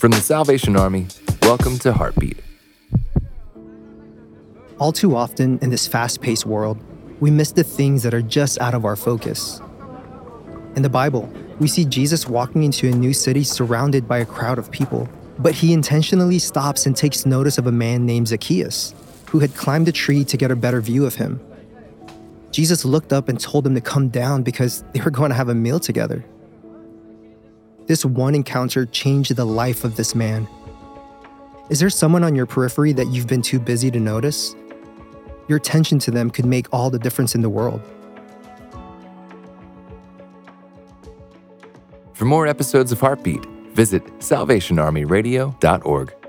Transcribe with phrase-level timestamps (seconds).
[0.00, 1.08] From the Salvation Army,
[1.42, 2.38] welcome to Heartbeat.
[4.78, 6.82] All too often in this fast paced world,
[7.20, 9.60] we miss the things that are just out of our focus.
[10.74, 14.58] In the Bible, we see Jesus walking into a new city surrounded by a crowd
[14.58, 15.06] of people,
[15.38, 18.94] but he intentionally stops and takes notice of a man named Zacchaeus,
[19.28, 21.38] who had climbed a tree to get a better view of him.
[22.52, 25.50] Jesus looked up and told him to come down because they were going to have
[25.50, 26.24] a meal together.
[27.90, 30.46] This one encounter changed the life of this man.
[31.70, 34.54] Is there someone on your periphery that you've been too busy to notice?
[35.48, 37.82] Your attention to them could make all the difference in the world.
[42.14, 46.19] For more episodes of Heartbeat, visit salvationarmyradio.org.